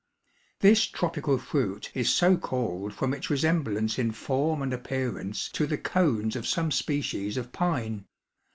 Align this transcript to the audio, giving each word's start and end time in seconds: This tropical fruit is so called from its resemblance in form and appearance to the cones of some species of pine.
This 0.61 0.85
tropical 0.87 1.37
fruit 1.37 1.91
is 1.93 2.11
so 2.11 2.35
called 2.35 2.91
from 2.91 3.13
its 3.13 3.29
resemblance 3.29 3.99
in 3.99 4.11
form 4.11 4.63
and 4.63 4.73
appearance 4.73 5.47
to 5.49 5.67
the 5.67 5.77
cones 5.77 6.35
of 6.35 6.47
some 6.47 6.71
species 6.71 7.37
of 7.37 7.51
pine. 7.51 8.07